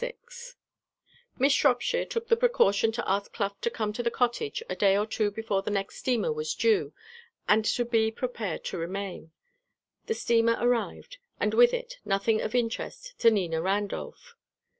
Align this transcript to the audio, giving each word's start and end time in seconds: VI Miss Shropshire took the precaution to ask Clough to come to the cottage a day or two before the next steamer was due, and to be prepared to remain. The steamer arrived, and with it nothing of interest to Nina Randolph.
VI 0.03 0.15
Miss 1.37 1.53
Shropshire 1.53 2.05
took 2.05 2.27
the 2.27 2.35
precaution 2.35 2.91
to 2.93 3.07
ask 3.07 3.31
Clough 3.31 3.55
to 3.61 3.69
come 3.69 3.93
to 3.93 4.01
the 4.01 4.09
cottage 4.09 4.63
a 4.67 4.75
day 4.75 4.97
or 4.97 5.05
two 5.05 5.29
before 5.29 5.61
the 5.61 5.69
next 5.69 5.97
steamer 5.99 6.33
was 6.33 6.55
due, 6.55 6.91
and 7.47 7.63
to 7.65 7.85
be 7.85 8.09
prepared 8.09 8.63
to 8.63 8.79
remain. 8.79 9.31
The 10.07 10.15
steamer 10.15 10.57
arrived, 10.59 11.19
and 11.39 11.53
with 11.53 11.71
it 11.71 11.99
nothing 12.03 12.41
of 12.41 12.55
interest 12.55 13.13
to 13.19 13.29
Nina 13.29 13.61
Randolph. 13.61 14.33